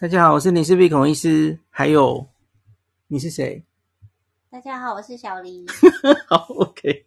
[0.00, 1.58] 大家好，我是林氏鼻孔医师。
[1.70, 2.28] 还有，
[3.08, 3.64] 你是谁？
[4.48, 5.66] 大家好，我是小黎。
[6.30, 7.06] 好，OK。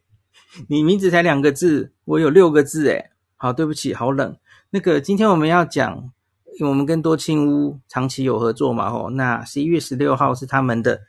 [0.67, 3.11] 你名字才两个字，我有六个字，诶。
[3.37, 4.35] 好，对不起，好冷。
[4.71, 6.11] 那个，今天我们要讲，
[6.59, 9.09] 我们跟多清屋长期有合作嘛，吼。
[9.11, 10.99] 那十一月十六号是他们的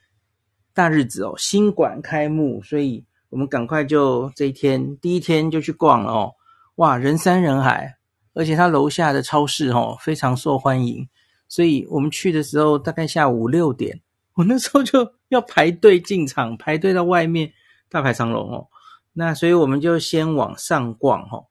[0.72, 6.34] 大日子哦，新馆开幕，所以我们赶快就这一天第一天就去逛了哦。
[6.76, 7.96] 哇，人山人海，
[8.34, 11.08] 而且他楼下的超市哦非常受欢迎。
[11.52, 14.00] 所以我们去的时候大概下午五六点，
[14.32, 17.52] 我那时候就要排队进场，排队到外面
[17.90, 18.68] 大排长龙哦。
[19.12, 21.44] 那所以我们就先往上逛哦。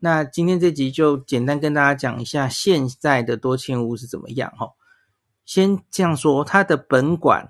[0.00, 4.72] 那今天这集就简单跟大家讲一下现在的多庆屋是怎么样哦。
[5.44, 7.46] 先这样说，它的本馆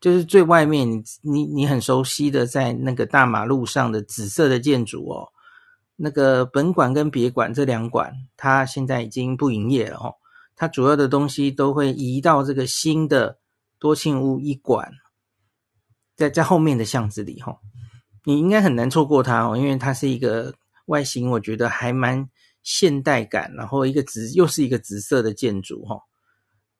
[0.00, 5.28] 就是最外面，你你你很熟悉的，在那个大马路上的紫色的建筑哦。
[5.94, 10.14] 那个本馆跟别馆这两馆，它现在已经不营业了哦。
[10.60, 13.38] 它主要的东西都会移到这个新的
[13.78, 14.90] 多庆屋一馆，
[16.16, 17.60] 在在后面的巷子里哈，
[18.24, 20.52] 你应该很难错过它哦，因为它是一个
[20.86, 22.28] 外形我觉得还蛮
[22.64, 26.00] 现代感，然后一个紫又是一个紫色的建筑哈，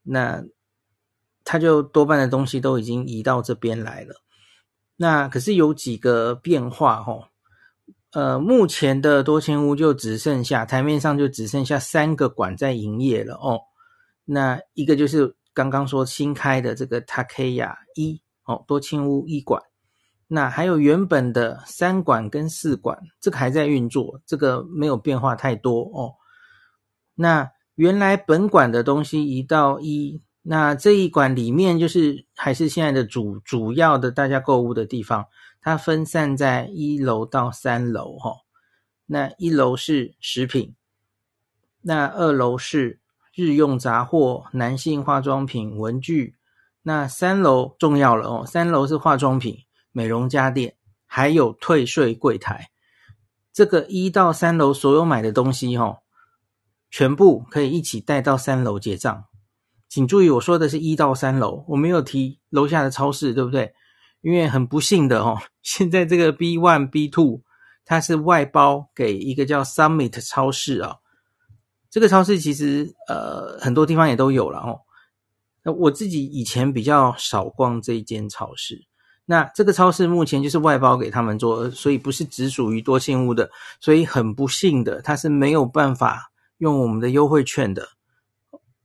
[0.03, 0.43] 那
[1.45, 4.17] 它就多半的东西都已经移到这边来了，
[4.97, 7.31] 那可是有几个变化哈。
[8.13, 13.61] 呃，目前的多庆屋就只剩下台面上就只剩下三个馆在营业了哦。
[14.31, 19.63] 那一个就是刚刚说新开的这个 Takeya 一哦，多清屋一馆。
[20.27, 26.17] 那还有原本的三馆跟四馆，这个还在运作，这个没有变化太多哦。
[27.15, 35.27] 那原来本馆的东西移到一，那这一馆里面就是还是现在的主主要的大家购物的地方。
[35.61, 38.33] 它分散在一楼到三楼，哈，
[39.07, 40.77] 那一楼是食品，
[41.83, 43.01] 那二楼是
[43.39, 46.35] 日用杂货、男性化妆品、文具，
[46.83, 49.57] 那三楼重要了哦，三楼是化妆品、
[49.93, 50.75] 美容家电，
[51.07, 52.71] 还有退税柜台。
[53.53, 55.99] 这个一到三楼所有买的东西，哈，
[56.91, 59.27] 全部可以一起带到三楼结账。
[59.89, 63.73] 请注意，我说的是一到三楼，我没有提楼下的超市，对不对？
[64.21, 67.43] 因为很不幸的哦， 现在这个 B One B Two
[67.85, 70.97] 它是外包给一个叫 Summit 超市啊。
[71.91, 74.81] 这个超市其实呃很多地方也都有了哦。
[75.63, 78.87] 那我自己以前比较少逛这一间超市。
[79.31, 83.51] 那这个超市目前就是外包给他们做，所以不是只属于多庆屋的。
[83.81, 87.89] 所以很不幸的，它是没有办法用我们的优惠券的。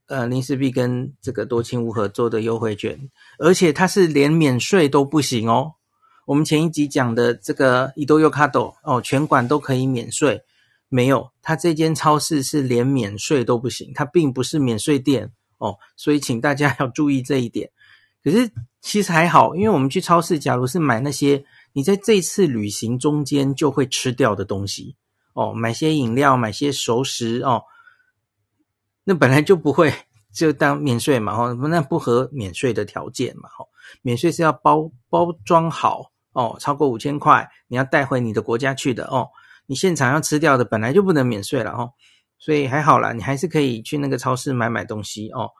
[0.07, 3.09] 呃，林氏璧跟这个多庆屋合作的优惠券，
[3.39, 5.75] 而且它是连免税都不行哦。
[6.25, 10.43] 我们前一集讲的这个伊多优卡多哦，全馆都可以免税，
[10.93, 17.71] 没有，它这间超市是连免税都不行，它并不是免税店哦，所以请大家 要注意这一点。
[18.23, 18.47] 可是
[18.79, 24.95] 其实还好，因为我们去超市，假如是买那些你在这次旅行中间就会吃掉的东西
[25.33, 27.63] 哦，买些饮料，买些熟食哦。
[29.03, 29.91] 那本来就不会
[30.31, 33.65] 就当免税嘛，哦，那不合免税的条件嘛，哦，
[34.03, 39.27] 免税是要包包装好哦，超过五千块你要带回你的国家去的哦，
[39.65, 41.93] 你现场要吃掉的本来就不能免税了哦，
[42.37, 45.51] 所以还好啦，你还是可以去那个超市买买东西哦。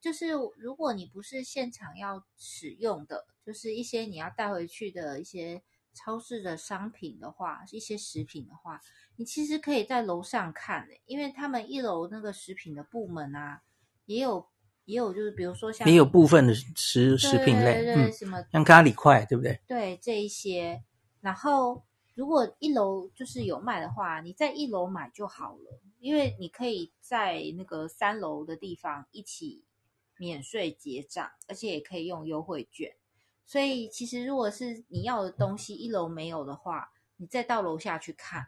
[0.00, 5.62] 就是如果你不是现场要使用的，就是一些你要带回去的一些。
[5.94, 8.80] 超市的商品的话，一些食品的话，
[9.16, 13.60] 你其实可以在楼上看诶，因为他们一楼那个食品的部门啊，
[14.06, 14.48] 也有
[14.86, 19.60] 也有，就是比如说像也有部分的食食品类，对对对，什么、咖喱块，对不对？
[19.68, 20.82] 对这一些，
[21.20, 29.64] 然后如果一楼就是有卖的话，你在一楼买就好了，因为你可以在那个三楼的地方一起
[30.18, 32.94] 免税结账，而且也可以用优惠券。
[33.44, 38.46] 所以，其实如果是你要的东西一楼没有的话，你再到楼下去看。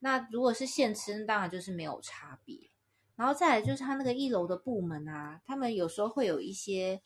[0.00, 2.70] 那如果是现吃，当然就是没有差别。
[3.14, 7.00] 然后再来就是他那个一楼的部门啊，他们有时候会有一些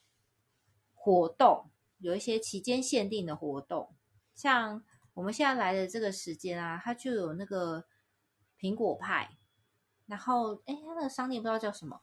[0.94, 3.94] 活动，有一些期间限定的活动。
[4.34, 4.82] 像
[5.20, 7.84] 我们现在来的这个时间啊，它就有那个
[8.58, 9.36] 苹果派。
[10.06, 12.00] 然后，哎，它那个商店不知道叫什么。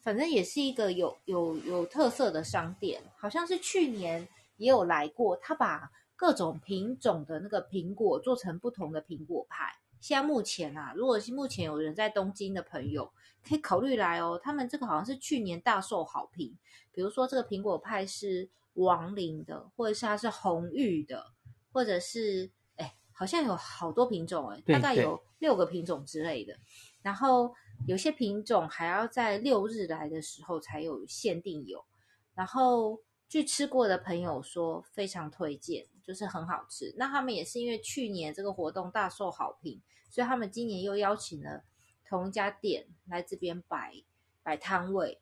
[0.00, 4.28] 反正也是一个有有有特色的商店，好像是去年
[4.58, 5.36] 也有来过。
[5.38, 9.74] 他把各种品种的那个苹果做成不同的苹果派。
[9.98, 13.12] 现在目前啊，如果是目前有人在东京的朋友，
[13.44, 14.40] 可以考虑来哦。
[14.40, 16.56] 他们这个好像是去年大受好评。
[16.92, 21.32] 比如说这个苹果派是王林的，或者是它是红玉的，
[21.72, 26.56] 或者是哎，好像有好多品种哎，大概有六个品种之类的。
[27.02, 27.54] 然后。
[27.86, 31.82] 有些品种还要在六日来的时候才有限定有。
[32.34, 36.94] 然后据吃过的朋友说非常推荐，就是很好吃。
[36.98, 39.80] 那他们也是因为去年这个活动大受好评，
[40.10, 41.64] 所以他们今年又邀请了
[42.06, 43.94] 同一家店来这边摆
[44.42, 45.18] 摆摊位。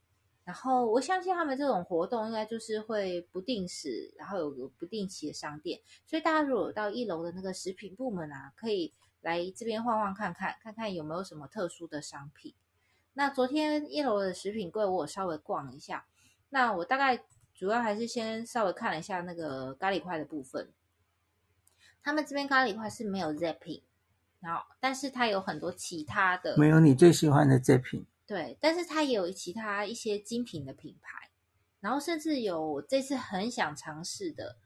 [0.49, 5.79] 然后我相信他们这种活动应该就是会不定时，然后有个不定期的商店。
[6.07, 12.55] 所以大家如果到一楼的那个食品部门啊，可以来这边晃晃看看，看看有没有什么特殊的商品。
[13.13, 16.07] 那昨天一楼的食品柜我稍微逛一下，
[16.49, 17.23] 那我大概
[17.55, 20.73] 主要还是先稍微看了一下那个咖喱块的部分。
[22.03, 23.83] 他们这边咖喱块是没有 zeppin，
[24.41, 28.07] 然后但是它有很多其他的，没有你最喜欢的 zeppin。
[28.29, 31.31] 对，但是它也有其他一些精品的品牌，
[31.81, 34.59] 然后甚至有这次很想尝试的，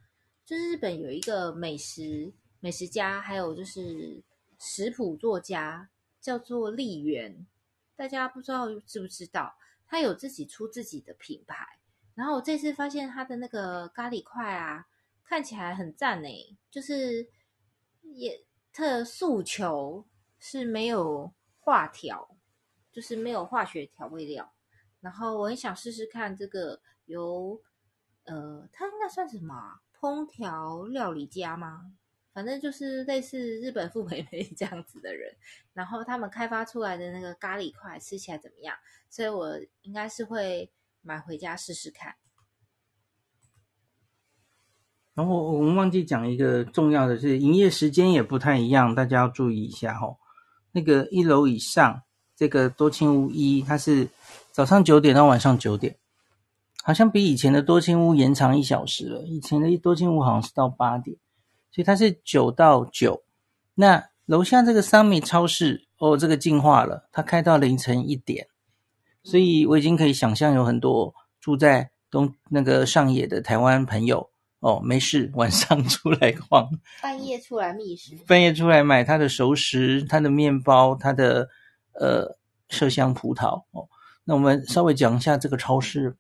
[0.45, 4.21] 就是日本有一个美食美食家，还有就是
[4.59, 5.89] 食谱作家，
[6.21, 7.47] 叫做丽媛，
[7.95, 9.55] 大家不知道知不知道？
[9.87, 11.65] 他有自己出自己的品牌，
[12.17, 14.89] 然后我这次发现他的那个咖喱块啊，
[15.25, 17.29] 看起来很赞诶，就是
[18.01, 20.05] 也特诉求
[20.41, 22.37] 是没有化条。
[22.93, 24.53] 就是没有化学调味料，
[25.01, 27.61] 然后我很想试试看这个由
[28.25, 29.81] 呃，它应该算什么？
[29.99, 31.93] 烹调料理家吗？
[32.33, 35.35] 反正就是类似日本富美美 这样子的人，
[35.73, 38.77] 然后他们开发出来的那个咖喱块吃起来怎么样？
[39.09, 40.71] 所以我应该是会
[41.03, 42.15] 买回家试试看。
[45.15, 50.19] 然后我们忘记讲一个重要的是，营业时间也不太一样，大家要注意一下哦。
[50.73, 52.03] 那个一楼以上。
[52.43, 54.09] 这个多清屋一，它是
[54.51, 55.95] 早上九点到晚上九点，
[56.83, 59.23] 好像比以前的多清屋延长一小时了。
[59.23, 61.17] 以前的多清屋好像是到八点，
[61.71, 63.23] 所以它是九到九。
[63.77, 68.49] 那楼下这个 Summit 超市哦，这个进化了，它开到凌晨一点，
[69.23, 76.69] 所以我已经可以想象有很多住在东那个上野的台湾朋友哦，没事 晚上出来逛，
[77.01, 81.49] 半夜出来觅食，半夜出来买他的熟食、他的面包、他的。
[81.95, 82.37] 呃，
[82.69, 83.89] 麝香葡萄哦，
[84.25, 86.17] 那我们稍微讲一下这个超市，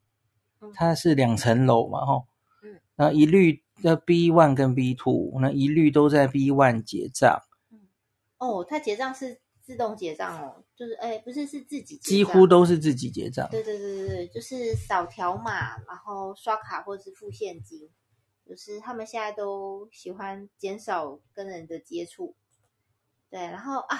[0.74, 2.24] 它是两层楼嘛，哈，
[2.62, 7.80] 嗯，然后一律的 B one 跟 B two，那一律都在 B one 结账，嗯，
[8.38, 17.88] 哦，它结账是自动结账哦，就是哎，不是是自己结账，几乎都是自己结账，对对对对对，就是扫条码，然后刷卡或者是付现金，
[18.46, 22.34] 就是他们现在都喜欢减少跟人的接触，
[23.30, 23.98] 对，然后啊。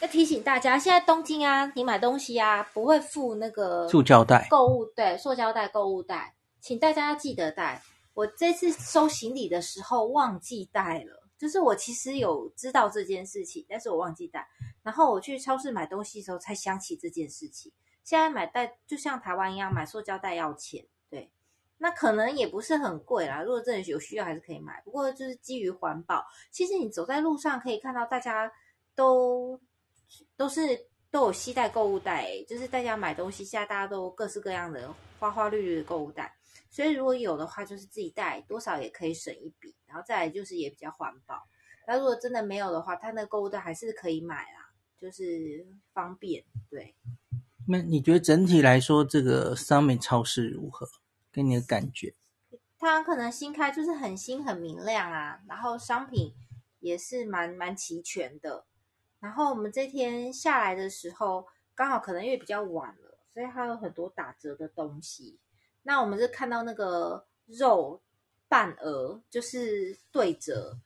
[0.00, 7.82] 要提醒大家，现在东京啊，你买东西啊，不会附那个塑胶袋购物，对，塑胶袋购物袋，请大家要记得带。
[8.14, 14.48] 我这次收行李的时候忘记带了，就是我其实有知道这件事情，但是我忘记带。
[14.82, 17.70] 然后我去超市买东西的时候才想起这件事情。
[18.02, 21.30] 现在买袋就像台湾一样，买塑胶袋要钱，对，
[21.76, 23.42] 那可能也不是很贵啦。
[23.42, 24.80] 如果真的有需要，还是可以买。
[24.82, 28.50] 不过就是基于环保，其实你走在路上可以看到大家
[28.94, 29.60] 都。
[30.36, 30.60] 都是
[31.10, 36.34] 都有携带购物袋，就是大家买东西，现在大家都各式各样的花花绿绿的购物袋，
[36.70, 39.74] 所以如果有的话，就是自己带，多少也可以省一笔。
[39.86, 41.48] 然后再来就是也比较环保。
[41.86, 46.44] 那如果真的没有的话，他那个购物袋还是可以买啦，就是方便。
[46.70, 46.94] 对。
[47.66, 50.88] 那你觉得整体来说，这个 Summit 超市如何？
[51.32, 52.14] 给你的感觉？
[52.78, 56.32] 它可能新开，就是很新很明亮啊，然后商品
[56.78, 58.64] 也是蛮蛮齐全的。
[59.20, 65.38] 然后我们这天下来的时候，刚好可能因为比较晚了，所以它有很多打折的东西。
[65.82, 68.00] 那我们就看到那个肉
[68.48, 70.78] 半额，就是对折，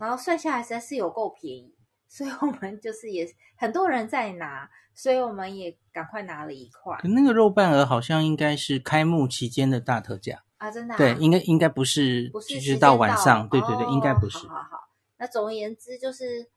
[0.00, 1.74] 然后算下来实在是有够便宜，
[2.08, 6.98] 所以我们就是也很多人在拿，所以我们也赶快拿了一块。
[7.04, 10.96] 那个肉半额好像应该是开幕期间的大特价啊，真的啊？
[10.96, 14.38] 对，应该应该不是，不是直到晚上，对对对，哦，应该不是。
[14.48, 14.88] 好好好，
[15.18, 16.50] 那总而言之就是。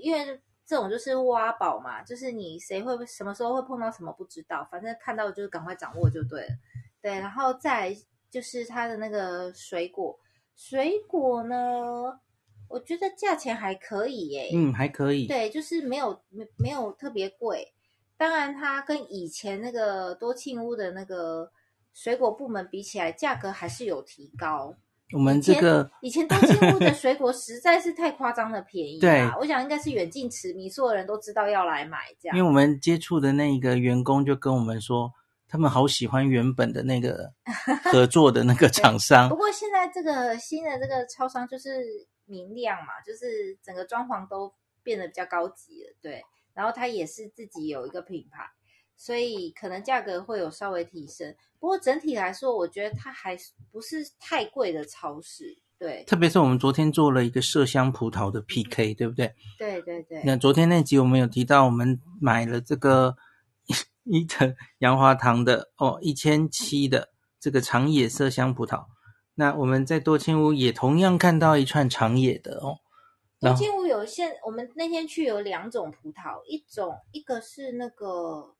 [0.00, 6.48] 因为这种就是挖宝嘛，就是你谁会什么时候会碰到什么不知道，反正看到就是赶快掌握就对了。
[7.00, 7.96] 对，然后再
[8.30, 10.18] 就是它的那个水果，
[10.54, 12.20] 水果呢，
[12.68, 14.50] 我觉得价钱还可以耶。
[14.52, 15.26] 嗯，还可以。
[15.26, 17.72] 对，就是没有没没有特别贵。
[18.16, 21.50] 当然，它跟以前那个多庆屋的那个
[21.92, 24.76] 水果部门比起来，价格还是有提高。
[25.12, 32.36] 我们这个以前，以前多庆屋的 水果实在是太夸张的便宜，对，我想应该是远近驰名，所有人都知道要来买这样。
[32.36, 35.12] 因为我们接触的那个员工就跟我们说，
[35.48, 37.32] 他们好喜欢原本的那个
[37.90, 39.28] 合作的那个厂商。
[39.28, 41.70] 不过现在这个新的这个超商就是
[42.26, 44.52] 明亮嘛，就是整个装潢都
[44.82, 46.22] 变得比较高级了，对。
[46.52, 48.42] 然后它也是自己有一个品牌，
[49.00, 51.34] 所以可能价格会有稍微提升。
[51.58, 53.34] 不过整体来说，我觉得它还
[53.72, 55.56] 不是太贵的超市。
[55.78, 59.34] 对，特别是我们昨天做了一个麝香葡萄的 PK，对不对？
[59.58, 60.20] 对对对。
[60.22, 63.16] 那昨天那集我们有提到，我们买了这个
[64.04, 67.08] 伊藤 洋华堂的哦，一千七的
[67.40, 68.84] 这个长野麝香葡萄。
[69.34, 72.76] 那我们在多沁屋也同样看到一串长野的哦。
[73.40, 78.54] 多沁屋有现，我们那天去有两种葡萄，一种一个是那个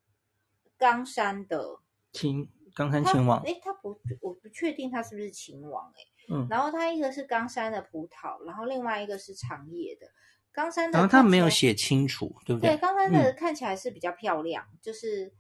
[0.81, 1.79] 冈山的
[2.13, 10.07] 秦冈山秦王，诶，它不，我不确定它是不是秦王诶嗯，然后它一个是冈山的葡萄，然后另外一个是长野的
[10.51, 10.99] 冈山的。
[10.99, 12.71] 然后它没有写清楚，对不对？
[12.71, 15.33] 对，冈山的看起来是比较漂亮，嗯、就是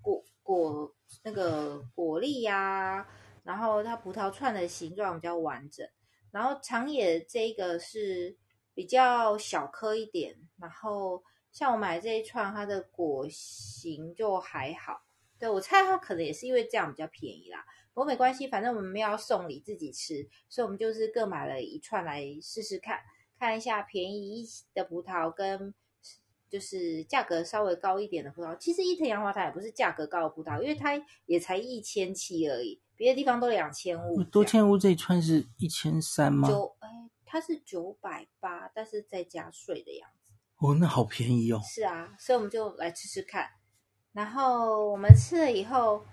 [0.00, 3.08] 果果那个果粒呀、啊，
[3.44, 5.86] 然后它葡萄串的形状比较完整。
[6.30, 8.36] 然后长野这个是
[8.74, 11.22] 比较小颗一点，然后
[11.52, 15.02] 像我买这一串，它的果形就还好。
[15.38, 17.64] 对，我猜它可能也是因为这样比较便宜啦。
[17.92, 23.00] 不过没关系，反正我们没有要送礼自己吃，所以我们就是各买了一串来试试看，
[23.38, 25.74] 看一下便宜的葡萄跟
[26.48, 28.56] 就是价格稍微高一点的葡萄。
[28.56, 30.92] 其实伊藤洋华它也不是价格高的葡萄，因为它
[31.26, 34.22] 也才一千七而已，别的地方都两千五。
[34.24, 36.48] 多千屋这一串是一千三吗？
[36.48, 36.88] 九，哎，
[37.26, 40.21] 它是九百八，但是再加税的样子。
[40.62, 41.60] 哦，那好便宜哦。
[41.62, 43.48] 是啊，所以我们就来吃吃看。
[44.12, 46.04] 然后我们吃了以后。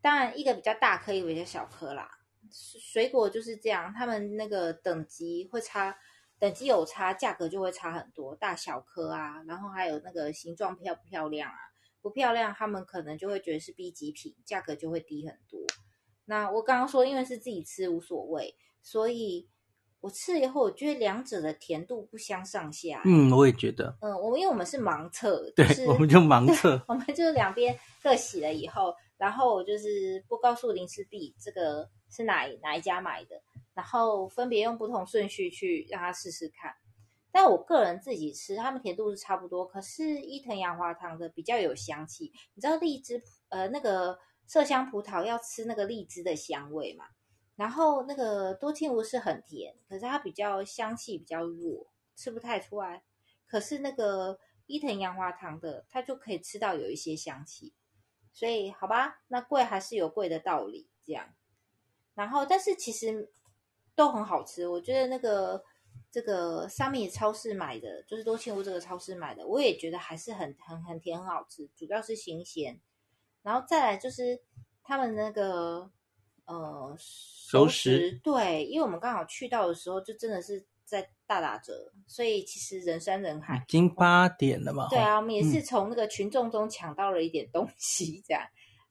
[0.00, 2.08] 当然，一个比较大颗，一个比较小颗啦。
[2.52, 5.98] 水果就是这样，他们那个等级会差，
[6.38, 11.58] 等级有差，价格就会差很多，大小颗啊，然后还有那个形状漂不漂亮啊？
[12.00, 15.60] 不漂亮，他们可能就会觉得是 B 级品，价格就会低很多。
[16.26, 19.48] 那我刚刚说，因为是自己吃无所谓，所以
[20.00, 23.02] 我吃了以后，我觉得两者的甜度不相上下。
[23.04, 23.96] 嗯，我也觉得。
[24.00, 28.94] 嗯，我们因为我们是盲测，对，就是、我们就盲测，我们就两边各洗了以后。
[29.16, 33.42] 然后我就是不告诉林氏璧这个是哪哪一家买的，
[33.74, 36.72] 然后分别用不同顺序去让他试试看。
[37.32, 42.32] 但我个人自己吃，他们甜度是差不多，可是伊藤洋华堂的比较有香气。
[42.54, 44.16] 你知道荔枝呃那个
[44.48, 47.04] 麝香葡萄要吃那个荔枝的香味嘛？
[47.58, 53.02] 然后那个多沁屋是很甜，可是它比较香气比较弱，吃不太出来。
[53.48, 57.74] 可是那个伊藤洋华堂的，它就可以吃到有一些香气。
[58.32, 61.34] 所以好吧，那贵还是有贵的道理，这样。
[62.14, 63.28] 然后，但是其实
[63.96, 64.68] 都很好吃。
[64.68, 65.64] 我觉得那个
[66.12, 71.68] 这个三米超市买的，就是多沁屋这个超市买的，我也觉得还是很很很甜，很好吃。
[71.74, 72.80] 主要是新鲜，
[73.42, 74.40] 然后再来就是
[74.84, 75.90] 他们那个
[76.48, 80.66] 呃熟食，对，因为我们刚好去到的时候，就真的是。
[80.88, 84.88] 在大打折，所以其实人山人海，已经八点了嘛。
[84.88, 88.42] 对啊，我们也是从那个群众中抢到了一点东西，这样、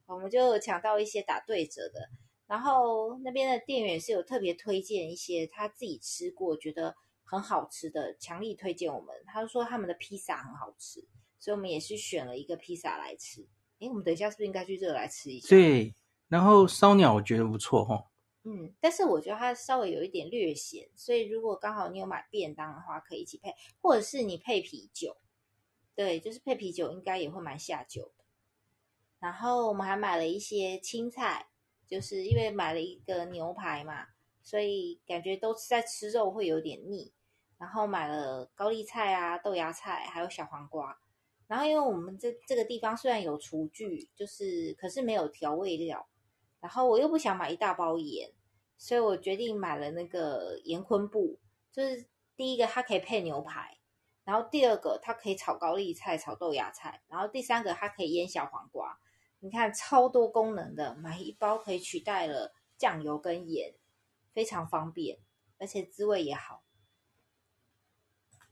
[0.06, 2.08] 嗯、我们就抢到一些打对折的。
[2.46, 9.12] 然后那边的店员是有特别推荐一些他自己吃过觉得很好吃的，强力推荐我们。
[9.26, 11.04] 他就说他们的披萨很好吃，
[11.40, 13.44] 所以我们也是选了一个披萨来吃。
[13.80, 15.48] 诶，我们等一下是不是应该去这来吃一下？
[15.48, 15.92] 对，
[16.28, 18.04] 然后烧鸟我觉得不错哈。
[18.44, 25.16] 嗯，但是我觉得它稍微有一点略咸，所以如果刚好你有买便当的话，可以一起配，或者是你配啤酒，
[25.94, 28.24] 对，就是配啤酒应该也会蛮下酒的。
[29.18, 31.48] 然后我们还买了一些青菜，
[31.86, 34.06] 就是因为买了一个牛排嘛，
[34.42, 37.12] 所以感觉都在吃肉会有点腻。
[37.58, 40.96] 然后买了高丽菜啊、豆芽菜，还有小黄瓜。
[41.48, 46.08] 然后因为我们这这个地方虽然有厨具，就是可是没有调味料，
[46.60, 48.32] 然后我又不想买一大包盐。
[48.80, 51.40] 所以我决定买了那个盐昆布，
[51.72, 53.76] 就是第一个它可以配牛排，
[54.22, 59.00] 然后第二个它可以炒高丽菜、炒豆芽菜，然后第三个它可以腌小黄瓜。
[59.40, 63.74] 你看超多功能的，买一包可以取代了酱油跟盐，
[64.32, 65.18] 非常方便，
[65.58, 66.62] 而且滋味也好。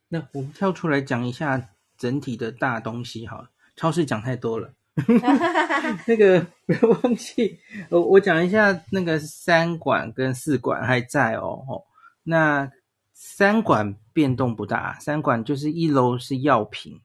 [0.09, 4.75] 那我们跳出来讲一下整体的大东西好了，超市讲太多了。
[4.97, 7.59] 哈哈哈那个 不要忘记，
[7.91, 11.85] 我我讲一下那个三馆跟四馆还在哦。
[12.23, 12.71] 那
[13.13, 17.01] 三馆变动不大，三馆就是一楼是药品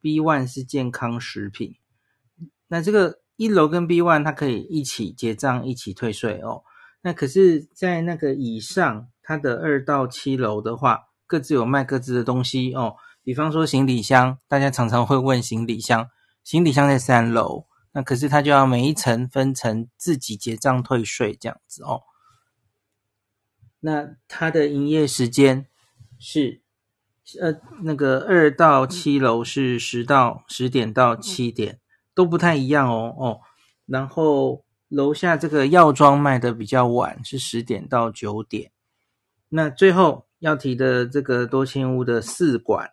[0.00, 1.76] ，B one 是健康食品。
[2.68, 6.62] 那这个一楼跟 B one 它可以一起结账，一起退税哦。
[7.02, 12.96] 那可是，在那个以上，它的二到七楼的话，各自有卖各自的东西哦。
[13.24, 16.10] 比方说行李箱，大家常常会问行李箱。
[16.50, 22.02] 行李箱在三楼，那可是他就要每一层分成自己结账退税这样子哦。
[23.78, 25.68] 那它的营业时间
[26.18, 26.60] 是
[27.40, 31.78] 呃，那个二到七楼是十到十点到七点，
[32.16, 33.40] 都不太一样哦哦。
[33.86, 38.72] 然后楼下这个药妆卖的比较晚，是十点到九点。
[39.50, 42.90] 那最后要提的这个多庆屋的四馆，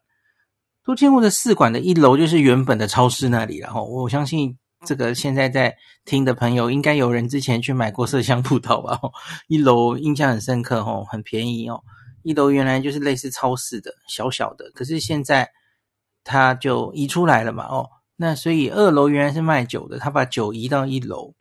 [0.87, 5.75] 多庆屋的四馆的一楼就是原本的超市那里，然后我相信这个现在在
[6.05, 8.97] 听的朋友，应该有人之前去买过麝香葡萄吧？
[9.49, 11.83] 一楼印象很深刻哦，很便宜哦。
[12.23, 15.49] 一楼原来就是类似超市的小小的，可是现在
[16.23, 21.33] 它就移出来了嘛，哦，那所以二楼原来是卖酒的，他把酒移到一楼。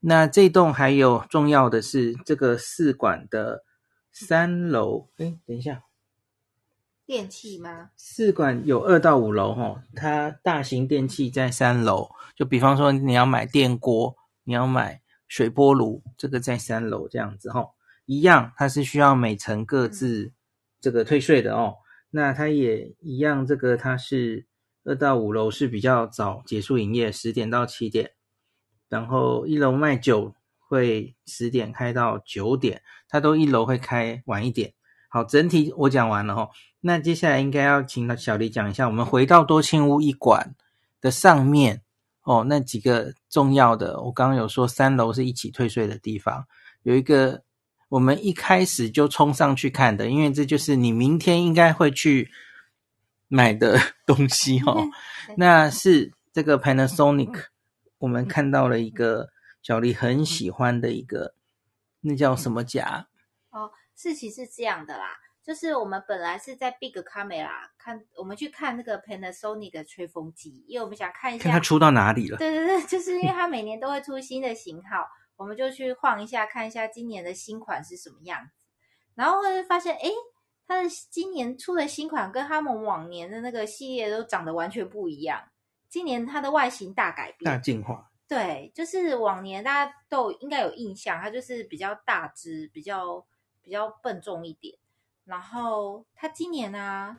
[0.00, 3.62] 那这栋还有重要的是这个四馆的
[4.10, 5.82] 三楼，哎，等一下，
[7.06, 7.90] 电器吗？
[7.96, 17.68] 试管有二到五楼，哈，它大型电器在三楼，就比方说你要买电锅，你要买水波炉，这个在三楼这样子，哈。
[18.06, 20.32] 一样，它是需要每层各自
[20.80, 21.76] 这个退税的哦。
[22.10, 24.46] 那它也一样，这个它是
[24.84, 28.12] 二到五楼是比较早结束营业，十点到七点。
[28.88, 34.74] 然后一楼卖酒会十点开到九点，它都一楼会开晚一点。
[35.14, 36.50] 好，整体我讲完了哦。
[36.80, 40.56] 那接下来应该要请小黎讲一下，我们回到多庆屋一馆
[41.00, 41.82] 的上面
[42.24, 46.46] 哦，那几个重要的，我刚刚有说三楼是一起退税的地方，
[46.82, 47.44] 有一个。
[47.90, 52.28] 我们一开始就冲上去看的，因为这就是你明天应该会去
[53.28, 54.84] 买的 东西哈、哦。
[55.36, 57.44] 那是这个 Panasonic，
[57.98, 59.28] 我们看到了一个
[59.62, 61.34] 小黎很喜欢的一个，
[62.00, 63.06] 那叫什么夹？
[64.04, 72.38] 哦，事情是这样的啦，就是我们本来是在 Big Camera 看，我们去看那个 Panasonic 的吹风机，因为我们想看一下看它出到哪里了。
[72.38, 75.06] 对对对，就是因为它 每年都会出新的型号。
[75.36, 78.66] 我们就去晃一下，看一下今年的新款是什么样子，
[79.16, 80.08] 然后会发现，哎，
[80.64, 85.42] 它的今年出的新款跟他们往年的那个系列都长得完全不一样。
[85.88, 88.08] 今年它的外形大改变，大进化。
[88.28, 93.26] 对，就是往年大家都应该有印象，它就是比较大只，比较
[93.64, 94.78] 比较笨重一点。
[95.24, 97.18] 然后它今年呢、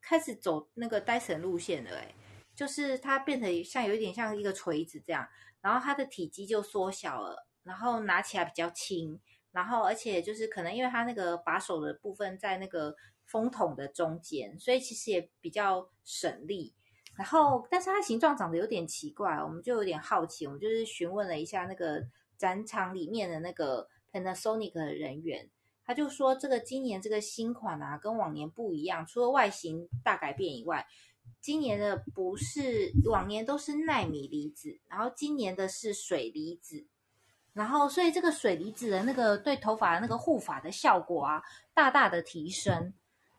[0.00, 2.14] 开始走那个戴森路线了，诶，
[2.54, 5.28] 就是它变成像有一点像一个锤子这样，
[5.60, 7.46] 然后它的体积就缩小了。
[7.62, 9.20] 然后拿起来比较轻，
[9.52, 16.74] 然后而且就是可能因为它那个把手的部分在那个风筒的中间，所以其实也比较省力。
[17.18, 22.02] 然后，但是它形状长得有点奇怪，我们就有点好奇，我们就是询问了一下那个
[22.38, 25.50] 展场里面的那个 Panasonic 的人员，
[25.90, 30.86] 他就说这个今年这个新款啊跟往年不一样，除了外形大改变以外，
[31.40, 36.86] 今年的不是往年都是奈米离子，然后今年的是水离子。
[37.54, 41.42] 然后，所以这个水离子的那个对头发的那个护发的效果啊，
[41.74, 42.94] 大大的提升。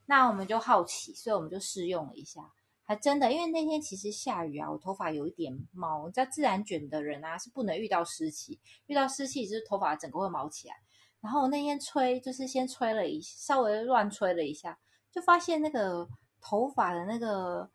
[0.06, 2.42] 那我们就好奇，所以我们就试用了一下，
[2.84, 6.10] 还真的，因为那天其实下雨啊，我头发有一点毛。
[6.10, 10.76] 在自然卷的人啊，是不能遇到湿气，遇到湿气就是头发整个会毛起来。
[11.22, 14.78] 然后我那天吹，就是先吹了一稍微乱吹了一下，
[15.12, 16.10] 就发现那个
[16.42, 17.70] 头发的那个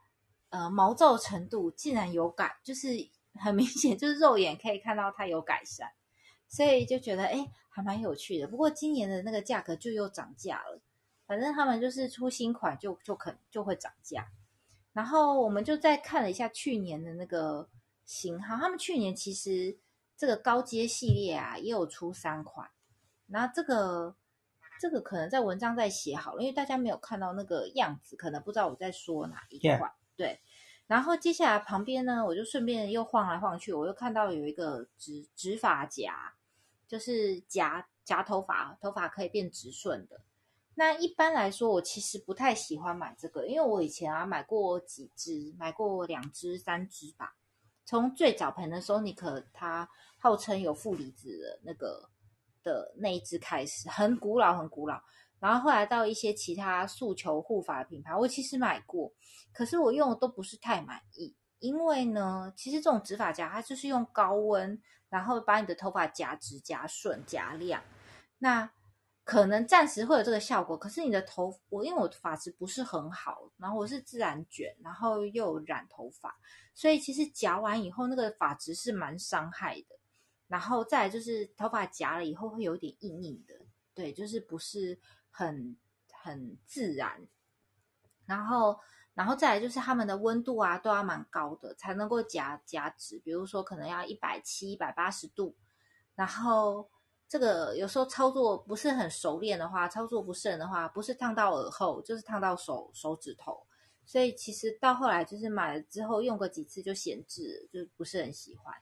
[0.51, 2.89] 呃毛躁程度竟然有改，就是
[3.35, 5.89] 很明显，就是肉眼可以看到它有改善。
[6.49, 8.47] 所以就觉得哎，还蛮有趣的。
[8.47, 10.81] 不过今年的那个价格就又涨价了。
[11.27, 14.29] 反正他们就是出新款就就肯就会涨价。
[14.93, 17.69] 然后我们就再看了一下去年的那个
[18.05, 19.77] 型号，他们去年其实
[20.17, 22.71] 这个高阶系列啊也有出三款。
[23.27, 24.15] 那这个
[24.81, 29.81] 这个可能在文章在写好了，因为大家没有看到那个样子，可能不知道我在说哪一款。
[29.81, 29.93] Yeah.
[30.17, 30.41] 对。
[30.87, 36.35] 然后接下来旁边呢，我就顺便又晃来晃去，我又看到有一个直直发夹，
[36.87, 40.21] 就是夹夹头发，头发可以变直顺的。
[40.77, 47.35] 那一般来说，我其实不太喜欢买这个，因为我以前啊买过几支，买过两支、三支吧。
[47.85, 52.09] 从最早盆的 Sonic，它号称有负离子的那个
[52.67, 55.01] 的那一支开始，很古老，很古老。
[55.39, 59.13] 然后后来到一些其他诉求护发的品牌，我其实买过，
[59.53, 67.83] 可是我用的都不是太满意，因为呢，其实这种直发夹它就是用高温，然后把你的头发夹直、夹顺、夹亮，
[68.39, 68.69] 那
[69.25, 76.35] 可能暂时会有这个效果，可是你的头，我因为我的发质不是很好，然后我是自然卷，然后又染头发，
[76.75, 79.97] 所以其实夹完以后那个发质是蛮伤害的，
[80.49, 83.55] 然后再来就是头发夹了以后会有点硬硬的，
[83.95, 84.99] 对，就是不是。
[85.39, 85.77] 很
[86.11, 87.29] 很自然，
[88.25, 88.81] 然后，
[89.13, 93.19] 然后再来就是他们的温度啊，都要蛮高的，才能够夹夹直。
[93.19, 95.55] 比如说，可能要一百七、一百八十度，
[96.15, 96.89] 然后
[97.29, 103.63] 这个有时候操作不是很熟练的话，操作不慎的话，不是烫到耳后，就是烫到手手指头。
[104.07, 108.75] 所以其实到后来就是买了之后用个几次就闲置，就不是很喜欢。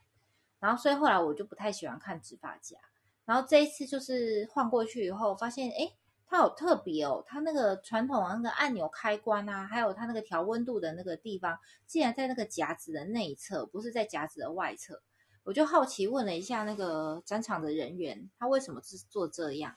[0.59, 2.77] 然后所以后来我就不太喜欢看直发夹。
[3.25, 5.95] 然后这一次就是换过去以后，发现诶
[6.27, 15.01] 它好特别哦，它那个传统那个按钮开关啊，还有它那个调温度的那个地方，竟然在那个夹子的内侧，不是在夹子的外侧。
[15.43, 19.75] 我就好奇问了一下那个展场的人员，他为什么是做这样？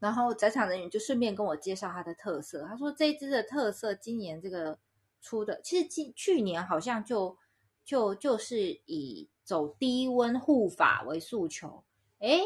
[0.00, 2.64] 然后展场人员就顺便跟我介绍它的特色。
[2.68, 4.78] 他说这一支的特色，今年这个
[5.20, 7.36] 出的，其实今去年好像就
[7.84, 11.82] 就就是以走低温护发为诉求。
[12.18, 12.42] 诶，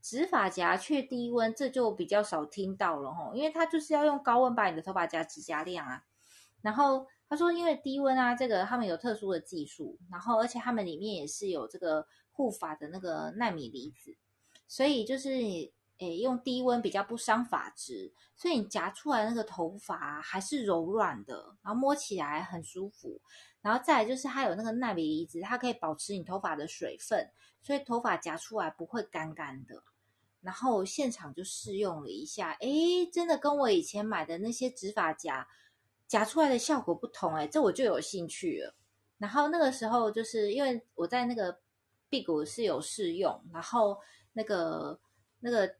[0.00, 6.04] 直发夹却低温，这就比较少听到了吼，因为它就是要用高温把你的头发夹指甲亮啊，
[6.62, 7.06] 然后。
[7.28, 14.16] 他说：“因为低温啊，这个他们有特殊的技术，然后而且他们里面也是有这个护发的那个纳米离子，
[14.68, 15.32] 所以就是
[15.98, 23.20] 诶用低温比较不伤发质，所以你夹出来那个头发还是柔软的，然后摸起来很舒服。
[23.62, 27.30] 然后再来就是它有那个纳米离子，它可以保持你头发的水分，
[27.62, 29.82] 所以头发夹出来不会干干的。
[30.40, 35.48] 然后现场就试用了一下，诶，真的跟我以前买的那些直发夹。”
[36.06, 38.76] 夹出来的效果不同哎，这我就有兴趣了。
[39.18, 41.58] 然后那个时候就是因为我在那个
[42.08, 43.98] BIG 是有试用，然后
[44.32, 45.00] 那个
[45.40, 45.74] 那个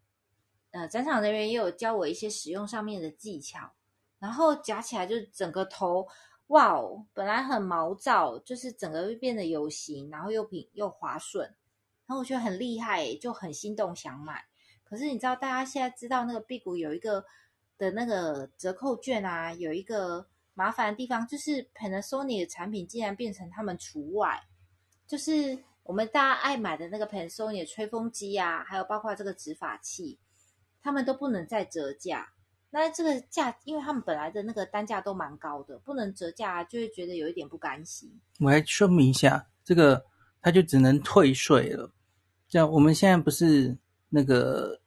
[0.76, 3.72] 呃展场人员也有教我一些使用上面的技巧。
[4.18, 6.06] 然后夹起来就整个头
[6.48, 11.46] 哇哦，本来很毛躁，就是整个会变得有型，然后又平又滑顺。
[12.06, 14.44] 然后我觉得很厉害，就很心动想买。
[14.84, 17.24] 可是你知道大家现在知道那个 BIG 有一个。
[17.78, 24.42] 的那个折扣券啊，有一个麻烦的地方，就是 Panasonic 的产品竟然变成他们除外，
[25.06, 30.18] 就是我们大家爱买的那个 Panasonic 的吹风机啊，还有包括这个直发器，
[30.87, 32.29] 他们都不能再折价。
[32.70, 38.09] 那这个价，因为他们本来的那个单价都蛮高的，不能折价，就会觉得有一点不甘心。
[38.38, 40.05] 我来说明一下，这个
[40.40, 41.90] 它就只能退税了。
[42.49, 43.77] 像我们现在不是
[44.09, 44.81] 那个。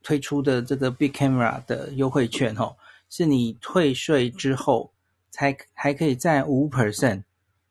[0.00, 2.76] 推出的这个 Big Camera 的优惠券，哦，
[3.10, 4.90] 是你退税之后
[5.28, 7.24] 才还可以再五 percent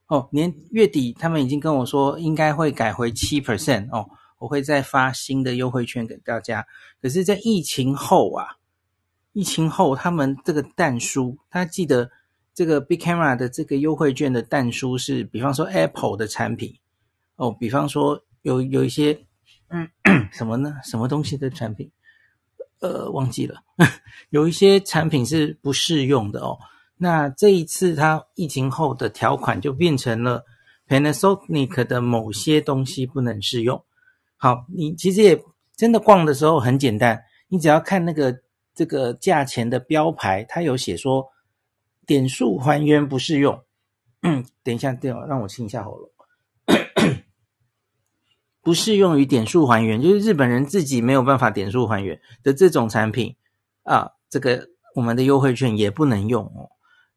[0.08, 0.28] 哦。
[0.32, 4.08] 年月底他们已经跟我说，应该会改回七 percent 哦。
[4.38, 6.65] 我会再发新的优惠券给大家。
[7.02, 8.58] 可是，在疫情后啊，
[9.34, 12.10] 疫情后他们这个蛋书，他记得
[12.54, 16.76] 这个 Big Camera 的这个优惠券的蛋书是，比方说 Apple 的产品
[17.36, 19.26] 哦，比方说有有一些
[19.69, 19.89] 嗯
[20.32, 20.76] 什么呢？
[20.84, 21.91] 什么东西的产品？
[22.80, 23.62] 呃，忘记了，
[24.30, 26.60] 有一些产品是不适用的哦。
[26.97, 30.43] 那这一次它疫情后的条款就变成了
[30.88, 33.84] Panasonic 的某些东西不能适用。
[34.38, 35.43] 好，你其实也
[35.76, 38.41] 真的逛的时候很简单，你只要看那个
[38.73, 41.28] 这个价钱的标牌，它有写说
[42.06, 43.63] 点数还原不适用。
[44.63, 46.10] 等一下，等我让我清一下喉咙。
[48.62, 53.36] 不适用于点数还原，就是日本人自己没有办法点数还原的这种产品
[53.84, 56.69] 啊，这个我们的优惠券也不能用哦。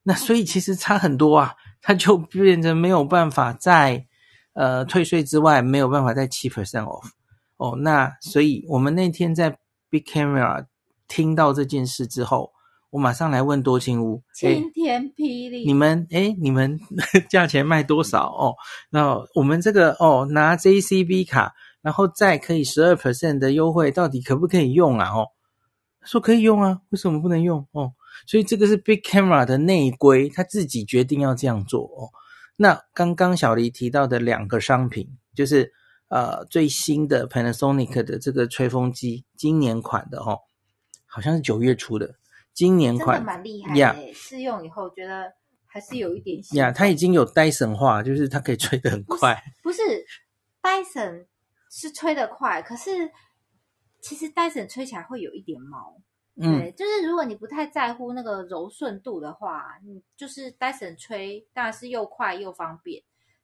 [0.05, 4.07] 那所以其实差很多啊，它就变成没有办法在
[4.55, 7.09] 呃退税之外，没有办法再七 percent off
[7.57, 7.77] 哦。
[7.77, 9.59] 那所以我们那天在
[9.89, 10.67] Big Camera
[11.09, 12.53] 听到这件事之后。
[12.91, 15.65] 我马上来问多清屋，晴天霹雳！
[15.65, 16.77] 你们诶你们
[17.29, 18.57] 价钱卖多少哦？
[18.91, 25.09] 那我们这个哦，拿 JCB 卡，然后再可以十二 percent 的优惠，到底可不可以用啊？
[25.15, 25.29] 哦，
[26.03, 27.93] 说可以用啊，为什么不能用哦？
[28.27, 32.11] 所以这个是 Big Camera 的内规，他自己决定要这样做哦。
[32.63, 35.73] 那刚刚小黎提到的两个商品，就是
[36.09, 40.41] 呃最新的 Panasonic 的这个吹风机，今年款的哦，
[41.07, 42.17] 好像是九月初的。
[42.53, 45.33] 今年款蛮厉害的，试用以后觉得
[45.65, 46.71] 还是有一点呀。
[46.71, 49.43] 它已经有 Dyson 化，就是它可以吹得很快。
[49.63, 50.05] 不是，不是
[50.61, 51.27] Dyson
[51.71, 53.11] 是吹得快，可是
[54.03, 55.97] 其实 Dyson 吹起来会有一点毛。
[56.41, 63.03] 嗯，对，就是如果你不太在乎那个柔顺度的话，你就是 Dyson 吹当然是又快又方便。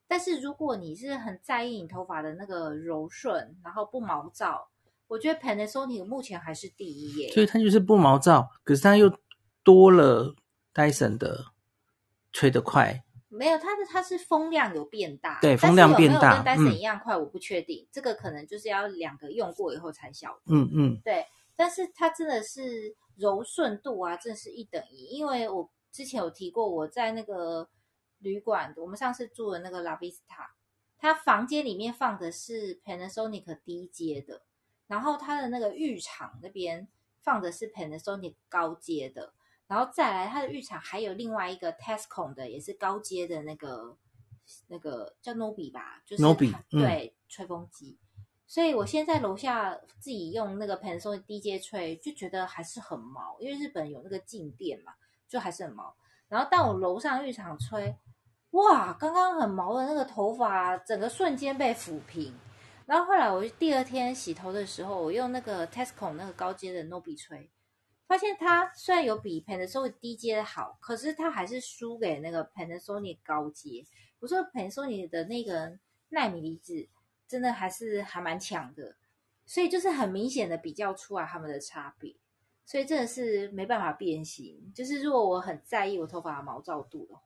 [0.08, 4.68] 但是如果你是很在意你头发的那个柔顺，然后不毛躁。
[5.08, 9.12] 我觉得 Panasonic 目前还是第一耶，所以它就是不毛躁，可是它又
[9.62, 10.34] 多了
[10.74, 11.46] Dyson 的
[12.32, 13.04] 吹得快。
[13.28, 20.40] 没有，它的它是风量有变大，对，风量变大，跟 Dyson 一样快，我不确定，嗯，这个可能就是要两个用过以后才晓得。
[20.46, 21.24] 嗯嗯，对，
[21.56, 27.68] 但是它真的是柔顺度啊，真的是一等一，因为我之前有提过，我在那个
[28.18, 30.50] 旅馆，我们上次住的那个 La Vista，
[30.98, 34.42] 它房间里面放的是 Panasonic 低阶的。
[34.86, 36.86] 然后它的那个浴场那边
[37.20, 39.32] 放的是 Panasonic 高阶的，
[39.66, 43.96] 然后再来它的浴场还有另外一个 Tescom 的，也是高阶的那个
[44.68, 47.98] 那个叫 Nobi 吧，就是 Nobi 对、嗯、吹风机。
[48.48, 54.92] 所以我现在楼下自己用那个 Panasonic 低阶吹，就觉得还是很毛，因为日本有那个静电嘛，
[55.28, 55.92] 就还是很毛。
[56.28, 57.96] 然后到我楼上浴场吹，
[58.52, 62.32] 哇，刚刚很毛的那个头发，整个瞬间被抚平。
[62.86, 67.50] 然后后来我第二天洗头的时候，我用那个 Tesco 那个高阶的 Nobi 吹，
[68.06, 73.84] 发现它虽然有比 Panasonic 低阶的好，可是它还是输给那个 Panasonic 高阶。
[74.20, 75.76] 我说 Panasonic 的那个
[76.10, 76.88] 奈米离子。
[77.28, 78.96] 真的还是还蛮强的，
[79.44, 82.14] 所以就是很明显的比较出来他们的差别，
[82.64, 84.72] 所以真的是没办法变形。
[84.74, 87.22] 就是如果我很在意我头发的毛躁度的话，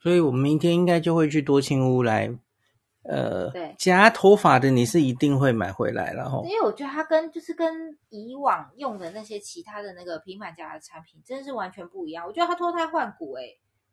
[0.00, 2.30] 所以我们明天应该就会去多清屋来，
[3.02, 12.26] 呃，对，夹头发的你是一定会买回来，然后因为我觉得它跟就是跟以往用的那些其他的那个平板夹的产品真的是完全不一样。
[12.26, 13.42] 我觉得它脱胎换骨，哎，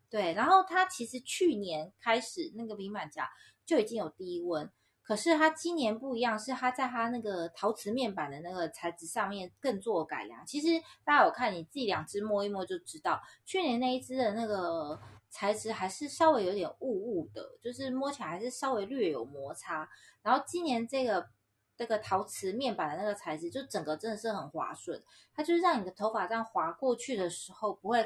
[0.09, 3.27] 对，然后它其实去年开始那个平板夹。
[3.65, 4.69] 就已经有低温，
[5.01, 10.45] 可是它今年不一样，是它在它那个陶瓷面板的那个材质上面更做改良。
[10.45, 10.67] 其实
[11.03, 14.99] 大家有看，你自己两只摸一摸就知道，去年那一只的那个
[15.29, 19.89] 材质还是稍微有点雾雾的，就是摸起来还是稍微略有摩擦。
[20.21, 21.27] 然后今年这个
[21.75, 25.01] 这个陶瓷面板的那个材质，就整个真的是很滑顺，
[25.33, 28.05] 它就是让你的头发这样滑过去的时候，不会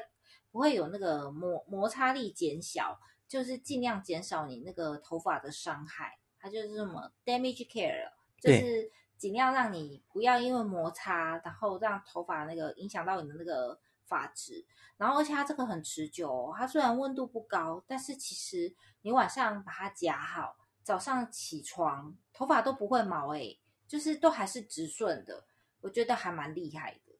[0.51, 2.99] 不会有那个摩摩擦力减小。
[3.27, 8.09] 就是尽量减少你那个头发的伤害，它就是什么 damage care，
[8.39, 14.65] 就是尽量让你不要因为摩擦，然后让头发那个影响到你的那个发质。
[14.95, 25.45] 然后而且它这个很持久哦，它虽然温度不高，但是其实你晚上把它夹好，早上起床头发都不会毛诶，就是都还是直顺的，
[25.81, 27.13] 我觉得还蛮厉害的。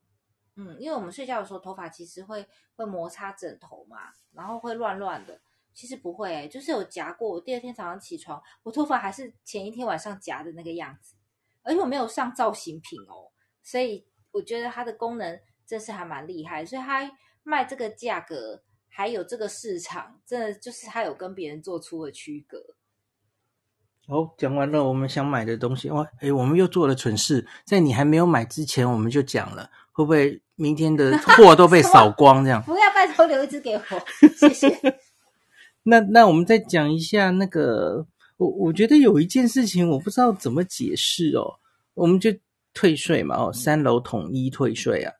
[0.55, 5.39] 嗯，因为我们睡觉的时候头发其实会会摩擦枕头嘛，然后会乱乱的。
[5.77, 7.29] 其实不会、欸，就是有夹过。
[7.29, 11.13] 我第二天早上起床，我头发还是前一天晚上夹的那个样子，
[11.61, 13.29] 而且我没有上造型品哦，
[13.61, 16.65] 所以我觉得它的功能真是还蛮厉害。
[16.65, 17.11] 所以它
[17.43, 22.57] 卖这个价格，还有这个市场，真的就是它有跟别人做出了区隔。
[24.07, 32.43] 好，讲完了我们想买的东西，哇，哎，我们又做了蠢事，在你还没有买之前我们就讲了，会不会明天的 货都被扫光？
[32.43, 33.81] 这样不要拜托留一支给我，
[34.35, 34.99] 谢谢。
[35.89, 41.47] 那那我们再讲一下那个，我我觉得有一件事情我不知道怎么解释哦，
[41.93, 42.29] 我们就
[42.73, 45.13] 退税嘛哦，三楼统一退税啊。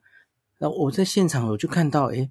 [0.58, 2.30] 然后我在现场我就看到，诶，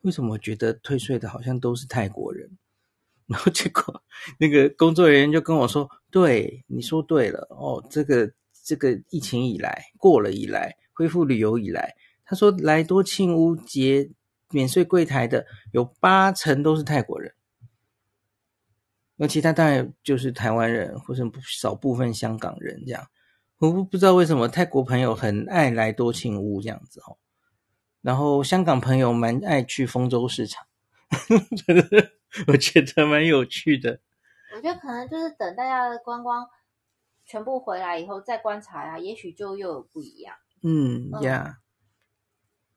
[0.00, 2.50] 为什么我觉得退税的好像都是泰国人？
[3.28, 4.02] 然后结果
[4.40, 8.28] 那个工作人员就跟我说：“对，你说对了哦，这个
[8.64, 11.94] 这个疫情以来过了以来，恢复旅游以来，
[12.24, 14.10] 他说来多庆屋结
[14.50, 17.32] 免税柜台的有八成都是泰国人。”
[19.16, 23.06] 那其他当然就是台湾人或者少部分香港人这样，
[23.58, 27.16] 我不不知道为什么泰国朋友很爱来多庆屋这样子哦，
[28.02, 30.66] 然后香港朋友蛮爱去丰州市场，
[32.46, 34.00] 我觉得蛮有趣的。
[34.54, 36.46] 我觉得可能就是等大家的观光
[37.24, 40.34] 全部回来以后再观察呀，也许就又有不一样。
[40.62, 41.58] 嗯呀，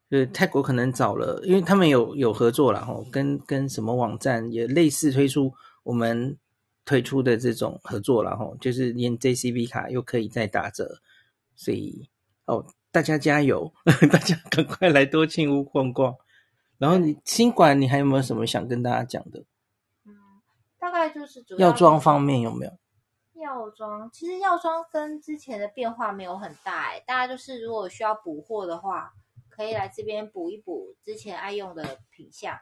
[0.09, 5.53] 呃、yeah，泰国可能早了，因为他们有有合作了哈，跟跟什么网站也类似推出。
[5.83, 6.37] 我们
[6.85, 10.99] 推出的这种合作了哈，就是连 JCB 卡又可以再打折，
[11.55, 12.09] 所以
[12.45, 13.71] 哦，大家加油，
[14.11, 16.15] 大家赶快来多庆屋逛逛。
[16.77, 19.43] 然后你新馆，你还有没有什么想跟大家讲的？
[20.05, 20.15] 嗯，
[20.79, 22.71] 大概就是主要药妆方面有没有？
[23.41, 29.13] 药妆其实药妆跟之前的变化没有很大哎，大家就是如果需要补货的话，
[29.49, 32.59] 可以来这边补一补之前爱用的品项。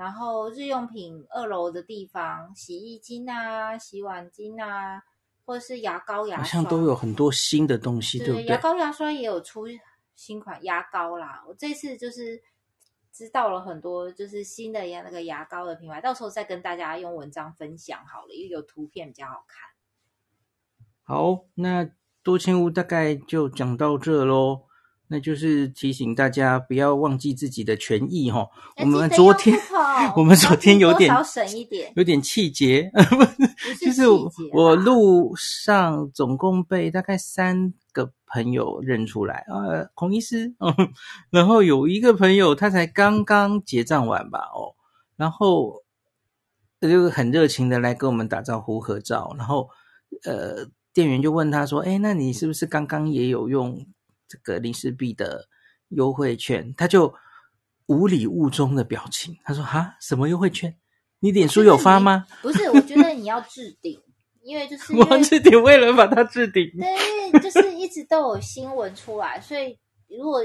[0.00, 5.02] 然后日用品二楼的地方，洗衣精啊、洗碗精啊，
[5.44, 8.46] 或者是牙膏、牙刷，好像都有很多新的东西，对，对不对？
[8.46, 9.66] 牙膏、牙刷也有出
[10.14, 11.44] 新款牙膏啦。
[11.46, 12.42] 我这次就是
[13.12, 19.68] 知道了很多，就是新的牙那个牙膏的品牌，到时候再跟大家用文章分享好了，因为有图片比较好看。
[21.02, 21.90] 好，那
[22.22, 24.62] 多清屋大概就讲到这喽。
[25.10, 28.46] 那就是提醒大家不要忘记自己的权益哈。
[28.80, 29.58] 我们昨天，
[30.16, 32.90] 我们昨天有点省一点，有点气节，
[33.80, 34.04] 就是
[34.52, 40.72] 我路上总共被大概三个朋友认出来，呃，孔医师，嗯
[41.30, 44.76] 然后有一个朋友他才刚刚结账完吧，哦，
[45.16, 45.82] 然后
[46.80, 49.68] 他就很热情的来跟我们打招呼合照，然后
[50.24, 50.70] 呃。
[50.92, 53.86] 店员就问他说：“哎，那你是不是刚刚也有用
[54.30, 55.48] 这个林氏璧的
[55.88, 57.12] 优惠券？”他就
[57.86, 60.78] 无礼物中的表情，他说：“哈，什么优惠券？
[61.18, 64.00] 你脸书有发吗？”不是，我觉得你要置顶，
[64.42, 66.70] 因为就是 我置顶，为了把它置顶。
[66.78, 69.76] 对，因为就是一直都有新闻出来，所以
[70.08, 70.40] 如果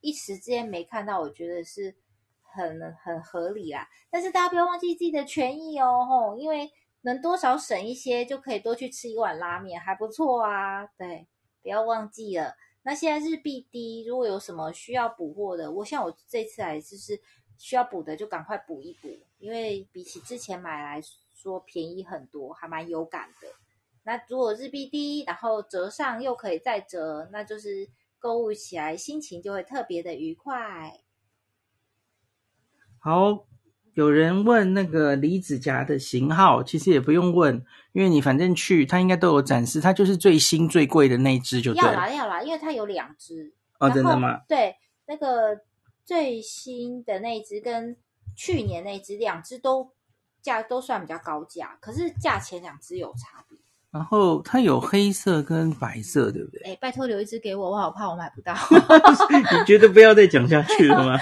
[0.00, 1.94] 一时之间没看到，我觉得是
[2.40, 3.86] 很很合理啦。
[4.10, 6.70] 但是大家不要忘记自己的权益哦，吼，因为。
[7.02, 10.84] 能多少省一些，就可以多去吃一碗拉面，还不错啊。
[10.98, 11.28] 对，
[11.62, 12.52] 不要忘记了。
[12.82, 17.20] 那现在日币低，如果有什么需要补货的，我像我这次来就是
[17.58, 21.02] 需要补的，就赶快补一补，因为比起之前买来
[21.34, 23.48] 说便宜很多，还蛮有感的。
[24.04, 27.88] 那如果日币低，然后折上又可以再折，那就是
[28.18, 31.00] 购物起来心情就会特别的愉快。
[32.98, 33.46] 好。
[33.98, 41.92] 有人问那个离子夹的型号，其实也不用问，因为你反正去，它应该都有展示，它就是最新最贵的那一只就对了。
[41.94, 43.52] 要啦要啦，因为它有两只。
[43.80, 44.42] 哦，真的吗？
[44.46, 44.76] 对，
[45.08, 45.62] 那个
[46.04, 47.96] 最新的那一只跟
[48.36, 49.90] 去年那一只，两只都
[50.40, 53.57] 价都算比较高价，可是价钱两只有差别。
[53.90, 56.60] 然后它有黑色跟白色，对不对？
[56.72, 58.54] 哎，拜托留一只给我，我好怕我买不到。
[59.30, 61.18] 你觉得不要再讲下去了吗？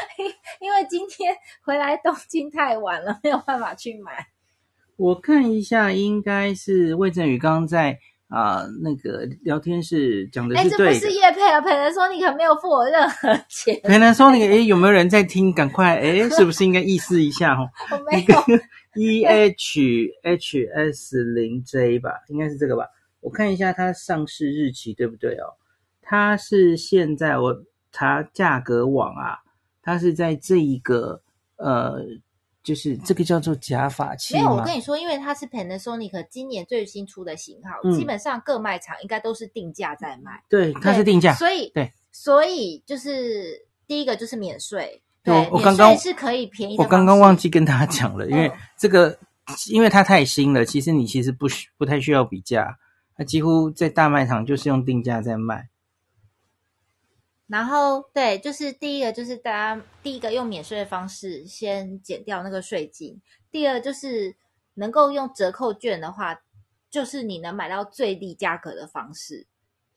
[0.60, 4.26] 因为今天回来东京太晚了，没有办法去买。
[4.96, 7.96] 我看一下，应该是魏振宇刚刚在
[8.28, 10.84] 啊、呃、那个聊天室讲的是对的。
[10.86, 13.76] 哎，这不是叶佩啊，Panasonic 没有付我任何钱。
[13.84, 15.52] Panasonic，哎，有没有人在听？
[15.52, 17.68] 赶快，哎，是不是应该意思一下哦？
[17.92, 18.58] 我没有。
[18.96, 22.86] E H H S 零 J 吧，应该是这个吧？
[23.20, 25.54] 我看一下它上市日期对不对哦？
[26.02, 29.38] 它是现在我查价格网啊。
[29.88, 31.22] 它是在这一个
[31.58, 32.04] 呃，
[32.64, 34.34] 就是这个叫做假发器。
[34.34, 40.42] 没有，我跟你说，因为它是 Panasonic 今年最新出的型号，嗯、基本上各卖场应该都是定价在卖。
[40.48, 46.82] 对，它是定价，所以对，所以就是第一个就是免税，对，我刚刚是可以便宜的。
[46.84, 52.78] 我刚刚忘记跟大家讲了，因为这个、嗯、因为它太新了，其实你其实不需不太需要比价，
[53.16, 55.68] 它几乎在大卖场就是用定价在卖。
[57.48, 63.20] 然后，对，就是第一个，就是大家第一个用免税的方式先减掉那个税金。
[63.50, 64.36] 第二，就是
[64.74, 66.40] 能够用折扣券的话，
[66.88, 69.46] 就是你能买到最低价格的方式。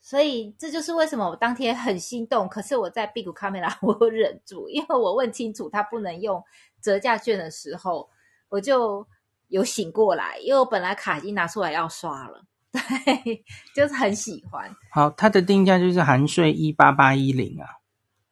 [0.09, 6.43] 所以这就是为什么我当天很心动，可是我在 Big Camera 我忍住，因为我问清楚他不能用
[6.81, 8.09] 折价券的时候，
[8.49, 9.07] 我就
[9.49, 12.43] 有醒过来，因为我本来卡已经拿出来要刷了。
[12.71, 13.43] 对，
[13.75, 14.75] 就是很喜欢。
[14.91, 17.67] 好，它的定价就是含税一八八一零啊，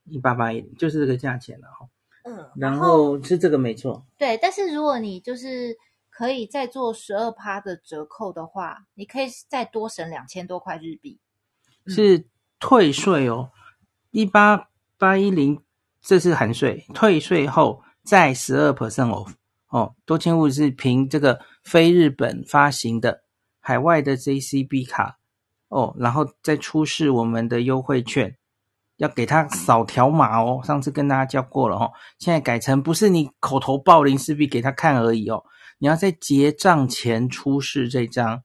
[0.05, 1.87] 一八八一零就是这个价钱了哈。
[2.23, 4.03] 嗯，然后是这个没错。
[4.17, 5.77] 对，但是如果你就是
[6.09, 11.19] 可以再做十二趴的折扣的话，你可以再多省两千多块日币。
[11.87, 12.27] 是
[12.59, 13.51] 退税哦，
[14.11, 15.61] 一八八一零
[16.01, 19.33] 这是含税，退税后再十二 percent off
[19.69, 19.95] 哦。
[20.05, 23.23] 多千物是凭这个非日本发行的。
[23.59, 25.17] 海外的 JCB 卡
[25.67, 28.37] 哦，然后再出示我们的优惠券，
[28.95, 30.61] 要给他扫条码哦。
[30.63, 35.43] 上次跟大家教过了哦，现在改成不是你口头报林氏璧给他看而已哦，
[35.79, 38.41] 你要在结账前出示这张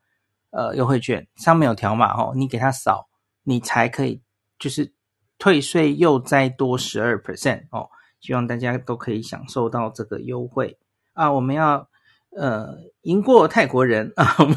[0.51, 3.07] 呃优惠券，上面有条码哦，你给他扫，
[3.45, 4.21] 你才可以
[4.59, 4.93] 就是
[5.39, 7.89] 退税又再多十二 percent 哦。
[8.21, 10.79] 希望大家都可以享受到这个优惠
[11.13, 11.33] 啊！
[11.33, 11.89] 我们要
[12.31, 14.37] 呃赢过泰国人啊！
[14.39, 14.57] 我们。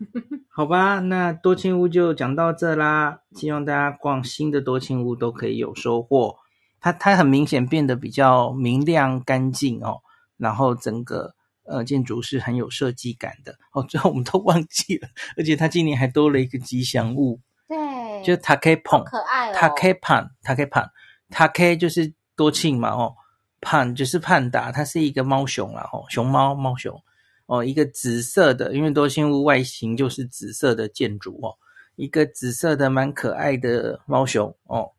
[0.48, 3.20] 好吧，那多庆屋就讲到这啦。
[3.32, 6.38] 希望大家逛新的多庆屋都可以有收获。
[6.80, 10.00] 它它很明显变得比较明亮干净哦，
[10.38, 11.34] 然后整个
[11.70, 13.82] 呃建筑是很有设计感的哦。
[13.88, 17.76] 最后我们都忘记了，而且它今年还多了一个吉祥物，对，
[18.24, 19.54] 就 Takepon，可爱哦。
[19.54, 23.14] Takepon，Takepon，Take 就是多庆嘛哦
[23.60, 27.00] ，Pan 就是盼达，它是一个猫熊啦哦，熊猫猫熊。
[27.46, 31.58] 哦，一个紫色的，因为多庆屋外形就是紫色的建筑哦，
[31.96, 34.92] 一个紫色的蛮可爱的猫熊哦。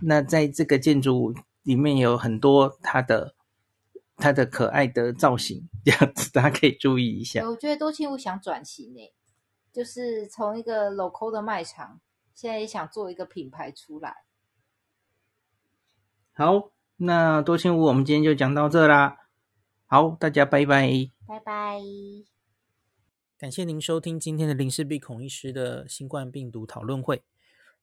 [0.00, 3.34] 那在这个建筑物里面有很多它的
[4.20, 7.48] 它的可爱的造型， 这样子大家可以注意一下。
[7.48, 9.14] 我觉得多庆屋想转型诶，
[9.72, 12.00] 就是从一个 local 的卖场，
[12.34, 14.14] 现在也想做一个品牌出来。
[16.32, 19.16] 好，那多庆屋我们今天就讲到这啦。
[19.86, 20.88] 好，大家拜拜。
[21.26, 21.80] 拜拜！
[23.38, 27.22] 感谢您收听今天的林氏璧孔医师的新冠病毒讨论会。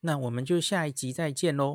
[0.00, 1.64] 那我们就下一集再见喽。